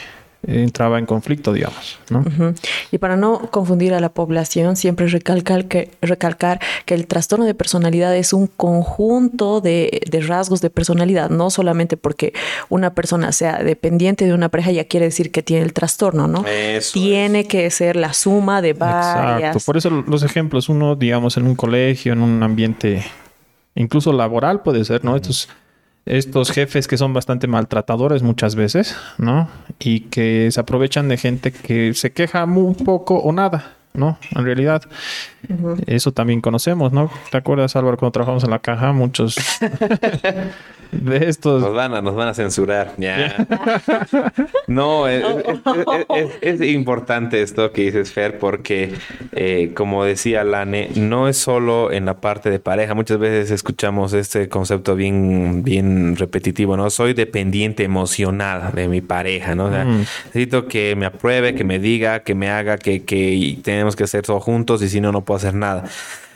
entraba 0.48 1.00
en 1.00 1.06
conflicto, 1.06 1.54
digamos, 1.54 2.00
¿no? 2.10 2.20
Ujú. 2.20 2.54
Y 2.92 2.98
para 2.98 3.16
no 3.16 3.50
confundir 3.52 3.94
a 3.94 4.00
la 4.00 4.10
población, 4.10 4.76
siempre 4.76 5.08
recalcar 5.08 5.66
que, 5.66 5.92
recalcar 6.02 6.60
que 6.86 6.94
el 6.94 7.08
trastorno 7.08 7.46
de 7.46 7.54
personalidad 7.54 8.16
es 8.16 8.34
un 8.34 8.48
conjunto 8.48 9.62
de, 9.62 10.02
de 10.10 10.22
rasgos 10.22 10.62
de 10.62 10.70
personalidad, 10.70 11.30
no 11.30 11.50
solamente 11.50 11.98
porque 11.98 12.34
una 12.70 12.94
persona 12.94 13.32
sea 13.32 13.64
dependiente 13.64 14.26
de 14.26 14.34
una 14.34 14.50
pareja 14.50 14.72
ya 14.72 14.86
quiere 14.86 15.08
decir 15.08 15.32
que 15.32 15.42
tiene 15.42 15.64
el 15.64 15.74
trastorno, 15.74 16.28
¿no? 16.28 16.46
Eso 16.46 16.94
tiene 16.94 17.48
que 17.48 17.70
ser 17.72 17.96
la 17.96 18.14
suma 18.14 18.62
de 18.62 18.74
varias. 18.74 19.40
Exacto. 19.40 19.60
Por 19.66 19.78
eso 19.78 19.90
los 19.90 20.24
ejemplos, 20.24 20.70
uno, 20.70 20.96
digamos, 20.96 21.38
en 21.38 21.48
un 21.48 21.56
colegio, 21.56 22.14
en 22.14 22.22
un 22.22 22.44
ambiente 22.44 23.04
incluso 23.76 24.14
laboral 24.14 24.62
puede 24.62 24.84
ser, 24.86 25.04
¿no? 25.04 25.16
Estos, 25.16 25.50
estos 26.06 26.52
jefes 26.52 26.88
que 26.88 26.98
son 26.98 27.14
bastante 27.14 27.48
maltratadores 27.48 28.24
muchas 28.24 28.56
veces, 28.56 28.96
¿no? 29.18 29.50
Y 29.80 30.02
que 30.02 30.50
se 30.52 30.60
aprovechan 30.60 31.08
de 31.10 31.18
gente 31.18 31.52
que 31.52 31.94
se 31.94 32.12
queja 32.12 32.46
muy 32.46 32.74
poco 32.74 33.16
o 33.18 33.32
nada, 33.32 33.76
¿no? 33.96 34.18
En 34.36 34.44
realidad, 34.46 34.84
eso 35.88 36.12
también 36.12 36.42
conocemos, 36.42 36.92
¿no? 36.92 37.10
¿Te 37.32 37.38
acuerdas, 37.38 37.76
Álvaro, 37.76 37.98
cuando 37.98 38.12
trabajamos 38.12 38.44
en 38.44 38.50
la 38.52 38.60
caja? 38.60 38.92
Muchos 38.94 39.36
de 40.92 41.28
estos... 41.30 41.62
Nos 41.62 41.74
van 41.74 41.94
a, 41.94 42.02
nos 42.02 42.16
van 42.16 42.30
a 42.30 42.34
censurar. 42.34 42.94
Ya. 42.98 43.48
No, 44.68 45.08
es, 45.08 45.24
es- 45.24 46.32
es- 46.42 46.62
es 46.62 46.70
importante 46.74 47.42
esto 47.42 47.72
que 47.72 47.84
dices, 47.84 48.12
Fer, 48.12 48.40
porque 48.40 48.94
eh, 49.32 49.72
como 49.76 50.04
decía 50.04 50.44
Lane, 50.44 50.90
no 50.96 51.28
es 51.28 51.38
solo 51.38 51.92
en 51.92 52.06
la 52.06 52.16
parte 52.20 52.50
de 52.50 52.60
pareja. 52.60 52.96
Muchas 52.96 53.20
veces 53.20 53.52
escuchamos 53.52 54.14
este 54.14 54.50
concepto 54.50 54.96
bien, 54.96 55.64
bien 55.64 56.16
repetitivo, 56.16 56.76
¿no? 56.78 56.90
Soy 56.90 57.14
dependiente 57.14 57.84
emocional 57.84 58.72
de 58.74 58.88
mi 58.88 59.02
pareja, 59.02 59.54
¿no? 59.54 59.66
O 59.66 59.70
sea, 59.72 59.86
Mm. 59.86 60.00
necesito 60.26 60.68
que 60.68 60.96
me 60.96 61.06
apruebe, 61.06 61.54
que 61.54 61.64
me 61.64 61.78
diga, 61.78 62.22
que 62.22 62.34
me 62.34 62.50
haga, 62.50 62.78
que, 62.78 63.04
que 63.04 63.60
tenemos 63.64 63.85
que 63.94 64.06
hacer 64.06 64.24
todo 64.24 64.40
juntos 64.40 64.82
y 64.82 64.90
si 64.90 65.02
no, 65.02 65.12
no 65.12 65.26
puedo 65.26 65.38
hacer 65.38 65.54
nada. 65.54 65.84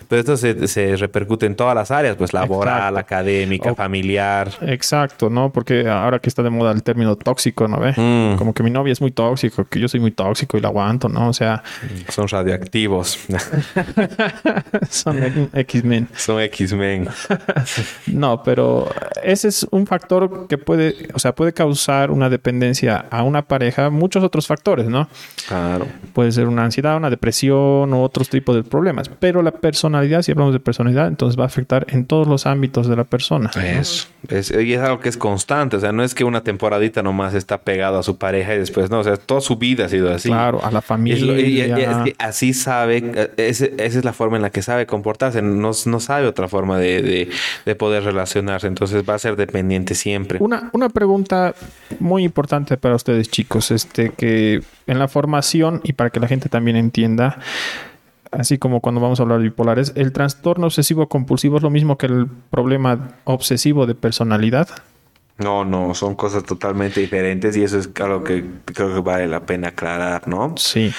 Pero 0.10 0.20
esto 0.20 0.36
se, 0.36 0.68
se 0.68 0.98
repercute 0.98 1.46
en 1.46 1.56
todas 1.56 1.74
las 1.76 1.92
áreas, 1.92 2.18
pues 2.18 2.34
laboral, 2.34 2.78
Exacto. 2.80 3.00
académica, 3.00 3.72
O- 3.72 3.76
familiar. 3.76 4.50
Exacto, 4.62 5.30
¿no? 5.30 5.52
Porque 5.54 5.88
ahora 5.88 6.20
que 6.20 6.28
está 6.28 6.44
de 6.44 6.50
moda 6.50 6.72
el 6.74 6.84
término 6.84 7.16
tóxico, 7.16 7.68
¿no 7.70 7.80
ve? 7.80 7.94
Mm. 7.96 8.36
Como 8.38 8.54
que 8.54 8.64
mi 8.64 8.72
novia 8.72 8.92
es 8.92 9.00
muy 9.00 9.12
tóxico, 9.12 9.66
que 9.66 9.80
yo 9.80 9.88
soy 9.88 10.00
muy 10.02 10.12
tóxico 10.12 10.58
y 10.58 10.62
la 10.62 10.68
aguanto, 10.70 11.08
¿no? 11.08 11.30
O 11.30 11.34
sea, 11.34 11.64
Son 12.10 12.28
radioactivos. 12.28 13.20
son 14.90 15.50
X-Men. 15.54 16.08
Son 16.16 16.40
X-Men. 16.42 17.08
No, 18.08 18.42
pero 18.44 18.88
ese 19.24 19.48
es 19.50 19.68
un 19.72 19.86
factor 19.86 20.48
que 20.48 20.58
puede, 20.58 21.08
o 21.14 21.20
sea, 21.20 21.34
puede 21.36 21.54
causar 21.54 22.12
una 22.12 22.30
dependencia 22.30 23.06
a 23.10 23.24
una 23.24 23.44
pareja, 23.44 23.90
muchos 23.90 24.24
otros 24.24 24.48
factores, 24.48 24.88
¿no? 24.88 25.08
Claro. 25.48 25.86
Puede 26.14 26.32
ser 26.32 26.48
una 26.48 26.64
ansiedad, 26.66 26.98
una 26.98 27.10
depresión 27.10 27.94
u 27.94 28.02
otros 28.02 28.30
tipos 28.30 28.56
de 28.56 28.64
problemas, 28.64 29.10
pero 29.20 29.42
la 29.42 29.52
personalidad, 30.00 30.22
si 30.22 30.32
hablamos 30.32 30.54
de 30.54 30.60
personalidad, 30.60 31.08
entonces 31.08 31.38
va 31.40 31.44
a 31.44 31.48
afectar 31.48 31.86
en 31.90 32.06
todos 32.06 32.28
los 32.28 32.46
ámbitos 32.46 32.88
de 32.88 32.96
la 32.96 33.04
persona. 33.04 33.50
Eso. 33.56 34.08
Es, 34.28 34.52
y 34.52 34.74
es 34.74 34.82
algo 34.82 35.00
que 35.00 35.10
es 35.10 35.18
constante. 35.18 35.78
O 35.78 35.80
sea, 35.80 35.92
no 35.92 36.04
es 36.04 36.14
que 36.14 36.24
una 36.24 36.42
temporadita 36.44 37.02
nomás 37.02 37.34
está 37.34 37.60
pegado 37.62 38.00
a 38.00 38.04
su 38.04 38.18
pareja 38.18 38.54
y 38.56 38.60
después 38.60 38.90
no. 38.90 39.00
O 39.00 39.04
sea, 39.04 39.18
toda 39.18 39.42
su 39.42 39.56
vida 39.58 39.86
ha 39.86 39.90
sido 39.90 40.14
así. 40.14 40.30
Claro, 40.30 40.60
a 40.64 40.72
la 40.72 40.80
es, 40.80 40.84
y- 40.84 40.86
y- 40.86 40.88
familia. 40.88 41.68
y 41.68 41.82
es 41.82 41.98
que 42.06 42.16
así 42.18 42.54
sabe, 42.54 43.30
ese- 43.38 43.74
esa 43.78 44.00
es 44.00 44.06
la 44.06 44.14
forma 44.14 44.36
en 44.38 44.42
la 44.44 44.50
que 44.50 44.62
sabe 44.62 44.86
comportarse. 44.86 45.42
No, 45.42 45.72
no 45.86 46.00
sabe 46.00 46.28
otra 46.28 46.48
forma 46.48 46.78
de, 46.78 47.02
de- 47.02 47.30
de 47.66 47.76
poder 47.76 48.04
relacionarse. 48.04 48.68
Entonces 48.68 49.04
va 49.08 49.16
a 49.16 49.20
ser 49.20 49.36
dependiente 49.36 49.96
siempre. 49.96 50.40
Una, 50.42 50.70
una 50.74 50.90
pregunta 50.90 51.54
muy 52.00 52.24
importante 52.24 52.78
para 52.78 52.96
ustedes, 52.96 53.30
chicos, 53.30 53.72
este 53.72 54.10
que 54.12 54.62
en 54.88 55.00
la 55.00 55.08
formación 55.08 55.82
y 55.84 55.94
para 55.94 56.10
que 56.10 56.20
la 56.20 56.28
gente 56.28 56.50
también 56.50 56.76
entienda, 56.78 57.40
así 58.32 58.58
como 58.58 58.82
cuando 58.82 59.02
vamos 59.02 59.20
a 59.20 59.24
hablar 59.24 59.40
de 59.40 59.46
bipolares, 59.46 59.94
el 59.96 60.12
trastorno 60.12 60.68
obsesivo 60.68 61.08
compulsivo 61.08 61.58
es 61.58 61.64
lo 61.64 61.70
mismo 61.70 61.98
que 61.98 62.08
el 62.08 62.28
problema 62.50 63.16
obsesivo 63.24 63.86
de 63.86 63.96
personalidad. 63.96 64.70
No, 65.40 65.66
no, 65.66 65.94
son 65.96 66.16
cosas 66.16 66.44
totalmente 66.44 67.00
diferentes 67.00 67.56
y 67.56 67.64
eso 67.64 67.80
es 67.80 67.90
algo 68.00 68.24
que 68.24 68.44
creo 68.66 68.94
que 68.94 69.00
vale 69.00 69.28
la 69.28 69.46
pena 69.46 69.70
aclarar, 69.70 70.28
¿no? 70.28 70.54
Sí. 70.58 70.92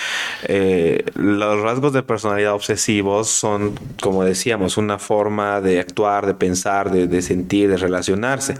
Eh, 0.44 1.04
los 1.14 1.60
rasgos 1.60 1.92
de 1.92 2.02
personalidad 2.02 2.54
obsesivos 2.54 3.28
son, 3.28 3.74
como 4.00 4.24
decíamos, 4.24 4.76
una 4.76 4.98
forma 4.98 5.60
de 5.60 5.78
actuar, 5.78 6.26
de 6.26 6.34
pensar, 6.34 6.90
de, 6.90 7.06
de 7.06 7.22
sentir, 7.22 7.68
de 7.68 7.76
relacionarse. 7.76 8.54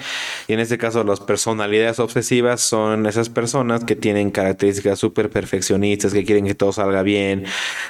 Y 0.49 0.53
en 0.53 0.61
este 0.61 0.77
caso, 0.77 1.03
las 1.03 1.21
personalidades 1.21 1.99
obsesivas 1.99 2.61
son 2.61 3.07
esas 3.07 3.29
personas 3.31 3.85
que 3.85 3.97
tienen 3.97 4.31
características 4.31 4.99
súper 4.99 5.31
perfeccionistas, 5.31 6.13
que 6.13 6.25
quieren 6.25 6.45
que 6.45 6.55
todo 6.55 6.73
salga 6.73 7.03
bien, 7.03 7.45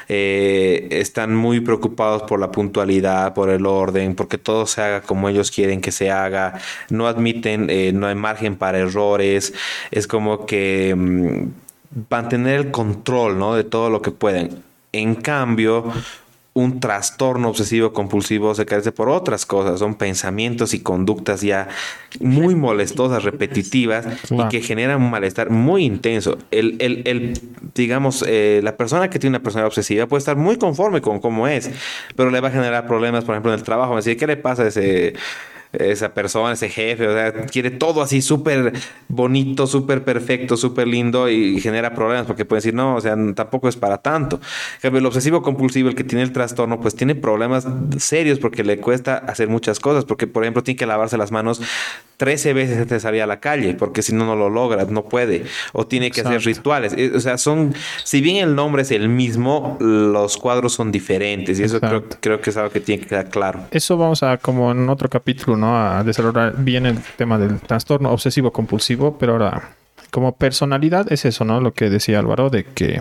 eh, 0.09 0.88
están 0.90 1.35
muy 1.35 1.61
preocupados 1.61 2.23
por 2.23 2.38
la 2.38 2.52
puntualidad, 2.52 3.35
por 3.35 3.50
el 3.50 3.66
orden, 3.66 4.14
porque 4.14 4.38
todo 4.38 4.66
se 4.66 4.80
haga 4.80 5.00
como 5.02 5.28
ellos 5.28 5.50
quieren 5.50 5.80
que 5.80 5.92
se 5.92 6.11
haga, 6.11 6.61
no 6.88 7.06
admiten, 7.06 7.68
eh, 7.68 7.80
no 7.95 8.07
hay 8.07 8.15
margen 8.15 8.57
para 8.57 8.79
errores, 8.79 9.53
es 9.91 10.07
como 10.07 10.47
que... 10.47 10.95
mm, 10.97 11.49
mantener 12.09 12.61
el 12.61 12.71
control 12.71 13.39
¿no? 13.39 13.55
de 13.57 13.65
todo 13.65 13.91
lo 13.91 14.01
que 14.01 14.13
pueden. 14.13 14.63
En 14.93 15.17
cambio, 15.17 15.85
un 16.53 16.79
trastorno 16.81 17.49
obsesivo 17.49 17.93
compulsivo 17.93 18.55
se 18.55 18.65
carece 18.67 18.93
por 18.93 19.09
otras 19.09 19.45
cosas, 19.47 19.79
son 19.81 19.95
pensamientos 19.97 20.73
y 20.75 20.81
conductas 20.81 21.41
ya 21.41 21.67
muy 22.21 22.55
molestosas, 22.55 23.25
repetitivas 23.25 24.07
Claro. 24.29 24.45
y 24.47 24.49
que 24.51 24.61
generan 24.63 25.03
un 25.03 25.11
malestar 25.11 25.51
muy 25.51 25.85
intenso. 25.85 26.39
El, 26.53 26.77
el- 26.81 27.03
el, 27.07 27.41
digamos, 27.75 28.25
eh, 28.27 28.61
la 28.63 28.77
persona 28.77 29.11
que 29.11 29.19
tiene 29.19 29.37
una 29.37 29.43
personalidad 29.43 29.69
obsesiva 29.69 30.07
puede 30.07 30.19
estar 30.21 30.37
muy 30.37 30.57
conforme 30.59 31.01
con 31.01 31.19
cómo 31.21 31.49
es, 31.49 31.71
pero 32.17 32.31
le 32.31 32.41
va 32.41 32.49
a 32.49 32.53
generar 32.53 32.87
problemas, 32.87 33.25
por 33.25 33.35
ejemplo, 33.35 33.53
en 33.53 33.59
el 33.59 33.65
trabajo. 33.65 33.97
Decir, 33.97 34.17
¿qué 34.17 34.27
le 34.27 34.37
pasa 34.37 34.63
a 34.65 34.69
ese 34.69 35.15
esa 35.73 36.15
persona, 36.15 36.53
ese 36.53 36.69
jefe, 36.69 37.07
o 37.07 37.12
sea, 37.12 37.33
quiere 37.47 37.71
todo 37.71 38.03
así 38.03 38.23
súper 38.23 38.73
bonito, 39.09 39.67
súper 39.67 40.05
perfecto, 40.05 40.57
súper 40.57 40.89
lindo 40.89 41.29
y 41.29 41.61
genera 41.61 41.95
problemas 41.95 42.27
porque 42.27 42.45
puede 42.45 42.59
decir, 42.59 42.75
no, 42.75 42.97
o 42.97 43.00
sea, 43.00 43.17
tampoco 43.35 43.69
es 43.69 43.77
para 43.77 43.99
tanto. 43.99 44.41
El 44.83 45.07
obsesivo 45.07 45.43
compulsivo, 45.43 45.89
el 45.89 45.95
que 45.95 46.05
tiene 46.05 46.23
el 46.23 46.33
trastorno, 46.33 46.81
pues 46.81 46.95
tiene 46.97 47.15
problemas 47.15 47.67
serios 47.99 48.39
porque 48.39 48.65
le 48.65 48.79
cuesta 48.79 49.17
hacer 49.19 49.49
muchas 49.49 49.79
cosas, 49.79 50.05
porque 50.05 50.27
por 50.27 50.43
ejemplo 50.43 50.62
tiene 50.62 50.79
que 50.79 50.87
lavarse 50.87 51.17
las 51.17 51.31
manos 51.31 51.61
13 52.21 52.53
veces 52.53 52.77
antes 52.77 52.91
de 52.91 53.00
salir 53.00 53.23
a 53.23 53.27
la 53.27 53.41
calle, 53.41 53.73
porque 53.73 54.03
si 54.03 54.15
no, 54.15 54.27
no 54.27 54.37
lo 54.37 54.50
logra, 54.50 54.85
no 54.85 55.05
puede, 55.05 55.47
o 55.73 55.87
tiene 55.87 56.11
que 56.11 56.21
hacer 56.21 56.43
rituales. 56.43 56.93
Eh, 56.95 57.12
O 57.15 57.21
sea, 57.21 57.39
son, 57.39 57.75
si 58.05 58.21
bien 58.21 58.37
el 58.37 58.55
nombre 58.55 58.83
es 58.83 58.91
el 58.91 59.09
mismo, 59.09 59.79
los 59.81 60.37
cuadros 60.37 60.75
son 60.75 60.93
diferentes 60.93 61.59
y 61.59 61.62
eso 61.62 61.81
creo, 61.81 62.05
creo 62.21 62.39
que 62.43 62.50
es 62.50 62.57
algo 62.59 62.69
que 62.69 62.81
tiene 62.81 63.00
que 63.03 63.09
quedar 63.09 63.31
claro. 63.31 63.65
Eso 63.71 63.97
vamos 63.97 64.23
a, 64.23 64.37
como 64.37 64.71
en 64.71 64.87
otro 64.91 65.09
capítulo, 65.09 65.57
¿no? 65.57 65.75
A 65.75 66.05
desarrollar 66.05 66.55
bien 66.59 66.85
el 66.85 66.99
tema 67.17 67.39
del 67.39 67.59
trastorno 67.59 68.11
obsesivo 68.11 68.53
compulsivo, 68.53 69.17
pero 69.19 69.33
ahora, 69.33 69.71
como 70.11 70.37
personalidad, 70.37 71.11
es 71.11 71.25
eso, 71.25 71.47
¿no? 71.47 71.62
Lo 71.62 71.73
que 71.73 71.89
decía 71.89 72.19
Álvaro, 72.19 72.50
de 72.50 72.65
que 72.65 73.00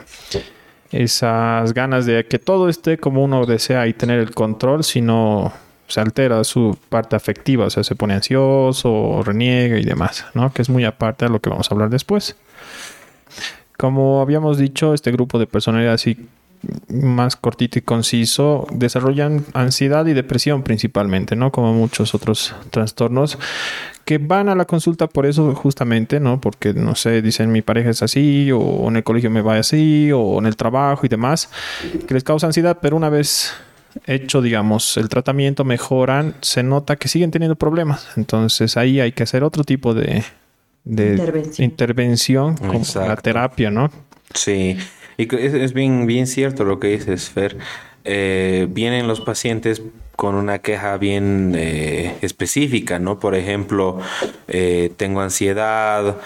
esas 0.93 1.73
ganas 1.73 2.05
de 2.05 2.25
que 2.25 2.39
todo 2.39 2.69
esté 2.69 2.97
como 2.97 3.21
uno 3.21 3.45
desea 3.45 3.85
y 3.85 3.93
tener 3.93 4.19
el 4.19 4.31
control, 4.31 4.85
si 4.85 5.01
no 5.01 5.51
se 5.89 5.99
altera 5.99 6.43
su 6.43 6.77
parte 6.89 7.15
afectiva, 7.15 7.65
o 7.65 7.69
sea, 7.69 7.83
se 7.83 7.95
pone 7.95 8.13
ansioso, 8.13 9.21
reniega 9.23 9.77
y 9.77 9.83
demás, 9.83 10.25
¿no? 10.33 10.53
Que 10.53 10.61
es 10.61 10.69
muy 10.69 10.85
aparte 10.85 11.25
de 11.25 11.31
lo 11.31 11.41
que 11.41 11.49
vamos 11.49 11.69
a 11.69 11.73
hablar 11.73 11.89
después. 11.89 12.35
Como 13.77 14.21
habíamos 14.21 14.57
dicho, 14.57 14.93
este 14.93 15.11
grupo 15.11 15.39
de 15.39 15.47
personalidad 15.47 15.93
así 15.93 16.29
más 16.89 17.35
cortito 17.35 17.79
y 17.79 17.81
conciso 17.81 18.67
desarrollan 18.71 19.45
ansiedad 19.53 20.05
y 20.07 20.13
depresión 20.13 20.63
principalmente, 20.63 21.35
¿no? 21.35 21.51
Como 21.51 21.73
muchos 21.73 22.13
otros 22.13 22.53
trastornos 22.69 23.37
que 24.05 24.17
van 24.17 24.49
a 24.49 24.55
la 24.55 24.65
consulta 24.65 25.07
por 25.07 25.25
eso 25.25 25.53
justamente, 25.55 26.19
¿no? 26.19 26.41
Porque, 26.41 26.73
no 26.73 26.95
sé, 26.95 27.21
dicen 27.21 27.51
mi 27.51 27.61
pareja 27.61 27.91
es 27.91 28.01
así, 28.01 28.51
o 28.51 28.87
en 28.87 28.97
el 28.97 29.03
colegio 29.03 29.29
me 29.29 29.41
va 29.41 29.57
así, 29.57 30.11
o 30.11 30.39
en 30.39 30.47
el 30.47 30.55
trabajo 30.55 31.05
y 31.05 31.09
demás, 31.09 31.49
que 32.07 32.13
les 32.13 32.23
causa 32.23 32.47
ansiedad, 32.47 32.79
pero 32.81 32.97
una 32.97 33.09
vez 33.09 33.53
hecho, 34.05 34.41
digamos, 34.41 34.97
el 34.97 35.09
tratamiento, 35.09 35.63
mejoran, 35.63 36.35
se 36.41 36.63
nota 36.63 36.95
que 36.95 37.07
siguen 37.07 37.31
teniendo 37.31 37.55
problemas. 37.55 38.07
Entonces 38.17 38.77
ahí 38.77 38.99
hay 38.99 39.11
que 39.11 39.23
hacer 39.23 39.43
otro 39.43 39.63
tipo 39.63 39.93
de, 39.93 40.23
intervención, 41.57 42.57
como 42.57 42.83
la 42.95 43.15
terapia, 43.17 43.71
¿no? 43.71 43.91
Sí, 44.33 44.77
y 45.17 45.35
es, 45.35 45.73
bien, 45.73 46.05
bien 46.05 46.27
cierto 46.27 46.63
lo 46.63 46.79
que 46.79 46.87
dices, 46.87 47.29
Fer. 47.29 47.57
Eh, 48.05 48.67
vienen 48.69 49.07
los 49.07 49.19
pacientes 49.21 49.81
con 50.15 50.35
una 50.35 50.59
queja 50.59 50.97
bien 50.97 51.53
eh, 51.55 52.15
específica, 52.21 52.99
¿no? 52.99 53.19
Por 53.19 53.35
ejemplo, 53.35 53.99
eh, 54.47 54.91
tengo 54.97 55.21
ansiedad, 55.21 56.17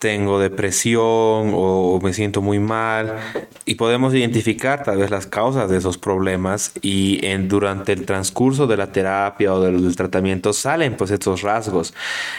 tengo 0.00 0.40
depresión 0.40 1.52
o, 1.54 2.00
me 2.02 2.14
siento 2.14 2.40
muy 2.40 2.58
mal 2.58 3.18
y 3.66 3.74
podemos 3.74 4.14
identificar 4.14 4.82
tal 4.82 4.96
vez 4.96 5.10
las 5.10 5.26
causas 5.26 5.68
de 5.68 5.76
esos 5.76 5.98
problemas 5.98 6.72
y 6.80 7.24
en, 7.26 7.48
durante 7.50 7.92
el 7.92 8.06
transcurso 8.06 8.66
de 8.66 8.78
la 8.78 8.92
terapia 8.92 9.52
o 9.52 9.60
del, 9.60 9.94
tratamiento 9.94 10.54
salen 10.54 10.96
pues 10.96 11.10
estos 11.10 11.42
rasgos 11.42 11.92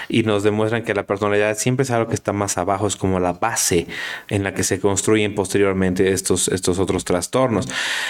y 0.09 0.23
nos 0.23 0.41
demuestran 0.41 0.83
que 0.83 0.95
la 0.95 1.03
personalidad 1.03 1.55
siempre 1.55 1.83
es 1.83 1.91
algo 1.91 2.07
que 2.07 2.15
está 2.15 2.33
más 2.33 2.57
abajo, 2.57 2.87
es 2.87 2.95
como 2.95 3.19
la 3.19 3.33
base 3.33 3.85
en 4.27 4.43
la 4.43 4.55
que 4.55 4.63
se 4.63 4.79
construyen 4.79 5.35
posteriormente 5.35 6.13
estos, 6.13 6.47
estos 6.47 6.79
otros 6.79 7.05
trastornos. 7.05 7.69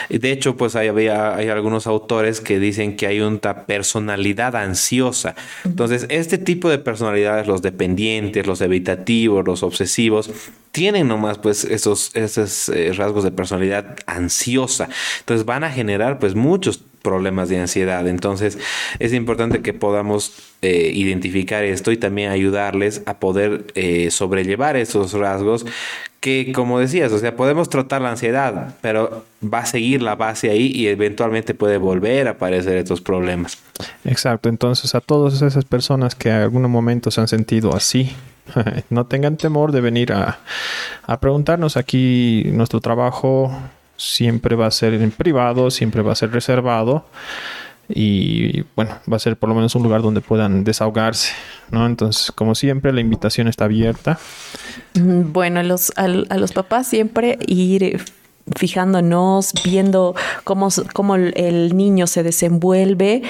De 0.09 0.31
hecho 0.31 0.55
pues 0.55 0.77
hay, 0.77 0.87
hay 0.87 1.49
algunos 1.49 1.87
autores 1.87 2.39
que 2.39 2.57
dicen 2.57 2.95
que 2.95 3.05
hay 3.05 3.19
una 3.19 3.65
personalidad 3.65 4.55
ansiosa. 4.55 5.35
Entonces 5.65 6.05
este 6.07 6.37
tipo 6.37 6.69
de 6.69 6.77
personalidades, 6.77 7.47
los 7.47 7.61
dependientes, 7.61 8.47
los 8.47 8.61
evitativos, 8.61 9.40
los 9.43 9.63
obsesivos, 9.63 10.29
tienen 10.71 11.07
nomás 11.07 11.37
pues 11.37 11.63
esos, 11.63 12.15
esos 12.15 12.69
eh, 12.69 12.93
rasgos 12.93 13.23
de 13.23 13.31
personalidad 13.31 13.97
ansiosa. 14.05 14.89
Entonces 15.19 15.45
van 15.45 15.63
a 15.63 15.71
generar 15.71 16.19
pues 16.19 16.35
muchos 16.35 16.81
problemas 17.01 17.49
de 17.49 17.59
ansiedad. 17.59 18.07
Entonces 18.07 18.57
es 18.99 19.13
importante 19.13 19.61
que 19.61 19.73
podamos 19.73 20.33
eh, 20.61 20.91
identificar 20.93 21.63
esto 21.63 21.91
y 21.91 21.97
también 21.97 22.31
ayudarles 22.31 23.01
a 23.05 23.19
poder 23.19 23.65
eh, 23.75 24.11
sobrellevar 24.11 24.75
esos 24.75 25.13
rasgos 25.13 25.65
que 26.21 26.51
como 26.53 26.79
decías, 26.79 27.11
o 27.11 27.17
sea, 27.17 27.35
podemos 27.35 27.67
tratar 27.67 28.03
la 28.03 28.11
ansiedad, 28.11 28.75
pero 28.81 29.25
va 29.43 29.59
a 29.61 29.65
seguir 29.65 30.03
la 30.03 30.15
base 30.15 30.51
ahí 30.51 30.67
y 30.67 30.87
eventualmente 30.87 31.55
puede 31.55 31.77
volver 31.77 32.27
a 32.27 32.31
aparecer 32.31 32.77
estos 32.77 33.01
problemas. 33.01 33.57
Exacto, 34.05 34.47
entonces 34.47 34.93
a 34.93 35.01
todas 35.01 35.41
esas 35.41 35.65
personas 35.65 36.13
que 36.13 36.29
en 36.29 36.35
algún 36.35 36.69
momento 36.69 37.09
se 37.09 37.21
han 37.21 37.27
sentido 37.27 37.75
así, 37.75 38.11
no 38.89 39.05
tengan 39.05 39.37
temor 39.37 39.71
de 39.71 39.81
venir 39.81 40.13
a, 40.13 40.39
preguntarnos. 41.19 41.77
Aquí 41.77 42.43
nuestro 42.53 42.79
trabajo 42.79 43.51
siempre 43.97 44.55
va 44.55 44.67
a 44.67 44.71
ser 44.71 44.93
en 44.93 45.11
privado, 45.11 45.69
siempre 45.71 46.01
va 46.01 46.13
a 46.13 46.15
ser 46.15 46.31
reservado 46.31 47.05
y 47.89 48.61
bueno, 48.75 48.97
va 49.11 49.17
a 49.17 49.19
ser 49.19 49.35
por 49.35 49.49
lo 49.49 49.55
menos 49.55 49.75
un 49.75 49.83
lugar 49.83 50.01
donde 50.01 50.21
puedan 50.21 50.63
desahogarse, 50.63 51.33
¿no? 51.69 51.85
Entonces, 51.85 52.31
como 52.31 52.55
siempre, 52.55 52.93
la 52.93 53.01
invitación 53.01 53.47
está 53.47 53.65
abierta. 53.65 54.17
Bueno, 54.95 55.59
a 55.59 55.63
los, 55.63 55.91
a 55.97 56.07
los 56.07 56.51
papás 56.53 56.87
siempre 56.87 57.37
ir 57.47 58.01
fijándonos, 58.55 59.53
viendo 59.63 60.15
cómo, 60.43 60.69
cómo 60.93 61.15
el 61.15 61.75
niño 61.75 62.07
se 62.07 62.23
desenvuelve 62.23 63.23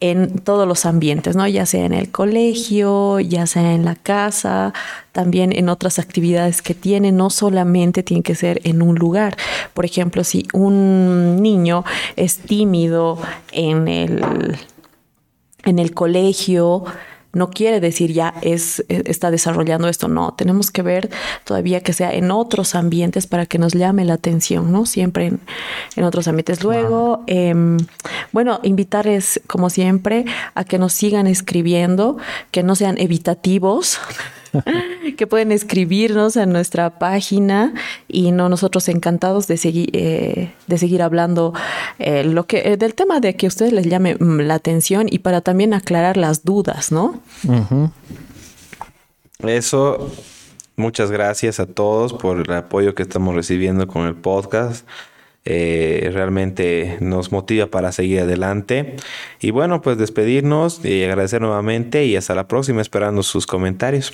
en 0.00 0.38
todos 0.38 0.68
los 0.68 0.84
ambientes, 0.84 1.36
¿no? 1.36 1.46
Ya 1.48 1.66
sea 1.66 1.84
en 1.84 1.94
el 1.94 2.10
colegio, 2.10 3.18
ya 3.20 3.46
sea 3.46 3.72
en 3.72 3.84
la 3.84 3.94
casa, 3.94 4.72
también 5.12 5.52
en 5.52 5.68
otras 5.68 5.98
actividades 5.98 6.62
que 6.62 6.74
tiene, 6.74 7.12
no 7.12 7.30
solamente 7.30 8.02
tiene 8.02 8.22
que 8.22 8.34
ser 8.34 8.60
en 8.64 8.82
un 8.82 8.96
lugar. 8.96 9.36
Por 9.74 9.84
ejemplo, 9.84 10.24
si 10.24 10.46
un 10.52 11.42
niño 11.42 11.84
es 12.16 12.38
tímido 12.38 13.18
en 13.52 13.88
el, 13.88 14.56
en 15.64 15.78
el 15.78 15.94
colegio, 15.94 16.84
no 17.36 17.50
quiere 17.50 17.80
decir 17.80 18.12
ya 18.12 18.34
es, 18.40 18.84
e, 18.88 19.02
está 19.06 19.30
desarrollando 19.30 19.88
esto, 19.88 20.08
no, 20.08 20.32
tenemos 20.34 20.70
que 20.70 20.82
ver 20.82 21.10
todavía 21.44 21.82
que 21.82 21.92
sea 21.92 22.12
en 22.12 22.30
otros 22.30 22.74
ambientes 22.74 23.26
para 23.26 23.46
que 23.46 23.58
nos 23.58 23.74
llame 23.74 24.04
la 24.04 24.14
atención, 24.14 24.72
¿no? 24.72 24.86
Siempre 24.86 25.26
en, 25.96 26.04
otros 26.04 26.26
ambientes. 26.28 26.64
Luego, 26.64 27.22
em, 27.26 27.76
bueno, 28.32 28.60
invitarles, 28.62 29.40
como 29.46 29.70
siempre, 29.70 30.24
a 30.54 30.64
que 30.64 30.78
nos 30.78 30.92
sigan 30.92 31.26
escribiendo, 31.26 32.16
que 32.50 32.62
no 32.62 32.74
sean 32.74 32.98
evitativos. 32.98 34.00
que 35.16 35.26
pueden 35.26 35.52
escribirnos 35.52 36.36
en 36.36 36.52
nuestra 36.52 36.98
página 36.98 37.74
y 38.08 38.32
no 38.32 38.48
nosotros 38.48 38.88
encantados 38.88 39.46
de 39.46 39.56
seguir 39.56 39.90
eh, 39.92 40.52
de 40.66 40.78
seguir 40.78 41.02
hablando 41.02 41.52
eh, 41.98 42.24
lo 42.24 42.46
que 42.46 42.72
eh, 42.72 42.76
del 42.76 42.94
tema 42.94 43.20
de 43.20 43.36
que 43.36 43.46
a 43.46 43.48
ustedes 43.48 43.72
les 43.72 43.86
llame 43.86 44.16
mm, 44.16 44.40
la 44.40 44.54
atención 44.54 45.06
y 45.10 45.20
para 45.20 45.40
también 45.40 45.74
aclarar 45.74 46.16
las 46.16 46.44
dudas, 46.44 46.92
¿no? 46.92 47.20
Eso 49.46 50.10
muchas 50.76 51.10
gracias 51.10 51.60
a 51.60 51.66
todos 51.66 52.12
por 52.12 52.40
el 52.40 52.52
apoyo 52.52 52.94
que 52.94 53.02
estamos 53.02 53.34
recibiendo 53.34 53.86
con 53.86 54.06
el 54.06 54.14
podcast. 54.14 54.86
Realmente 55.46 56.98
nos 57.00 57.32
motiva 57.32 57.66
para 57.66 57.92
seguir 57.92 58.20
adelante. 58.20 58.96
Y 59.40 59.52
bueno, 59.52 59.80
pues 59.80 59.96
despedirnos 59.96 60.84
y 60.84 61.04
agradecer 61.04 61.40
nuevamente 61.40 62.04
y 62.04 62.16
hasta 62.16 62.34
la 62.34 62.48
próxima 62.48 62.82
esperando 62.82 63.22
sus 63.22 63.46
comentarios. 63.46 64.12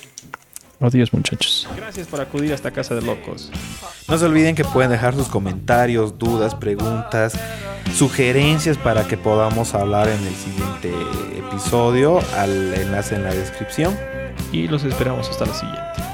Adiós 0.79 1.13
muchachos. 1.13 1.67
Gracias 1.77 2.07
por 2.07 2.19
acudir 2.19 2.51
a 2.51 2.55
esta 2.55 2.71
casa 2.71 2.93
de 2.93 3.01
locos. 3.01 3.51
No 4.09 4.17
se 4.17 4.25
olviden 4.25 4.53
que 4.53 4.65
pueden 4.65 4.91
dejar 4.91 5.15
sus 5.15 5.29
comentarios, 5.29 6.19
dudas, 6.19 6.55
preguntas, 6.55 7.39
sugerencias 7.95 8.77
para 8.77 9.07
que 9.07 9.17
podamos 9.17 9.73
hablar 9.75 10.09
en 10.09 10.19
el 10.27 10.35
siguiente 10.35 10.91
episodio 11.37 12.19
al 12.35 12.73
enlace 12.73 13.15
en 13.15 13.23
la 13.23 13.33
descripción. 13.33 13.97
Y 14.51 14.67
los 14.67 14.83
esperamos 14.83 15.29
hasta 15.29 15.45
la 15.45 15.53
siguiente. 15.53 16.12